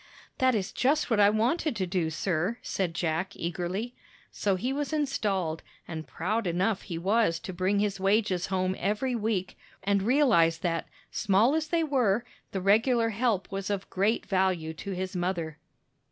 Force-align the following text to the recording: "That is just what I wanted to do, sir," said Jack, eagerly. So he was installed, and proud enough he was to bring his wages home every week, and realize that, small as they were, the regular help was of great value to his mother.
"That 0.39 0.55
is 0.55 0.71
just 0.71 1.11
what 1.11 1.19
I 1.19 1.29
wanted 1.29 1.75
to 1.75 1.85
do, 1.85 2.09
sir," 2.09 2.57
said 2.63 2.95
Jack, 2.95 3.35
eagerly. 3.35 3.93
So 4.31 4.55
he 4.55 4.73
was 4.73 4.91
installed, 4.93 5.61
and 5.87 6.07
proud 6.07 6.47
enough 6.47 6.81
he 6.81 6.97
was 6.97 7.37
to 7.41 7.53
bring 7.53 7.77
his 7.77 7.99
wages 7.99 8.47
home 8.47 8.75
every 8.79 9.13
week, 9.13 9.59
and 9.83 10.01
realize 10.01 10.57
that, 10.65 10.87
small 11.11 11.53
as 11.53 11.67
they 11.67 11.83
were, 11.83 12.25
the 12.51 12.61
regular 12.61 13.09
help 13.09 13.51
was 13.51 13.69
of 13.69 13.87
great 13.91 14.25
value 14.25 14.73
to 14.73 14.89
his 14.93 15.15
mother. 15.15 15.59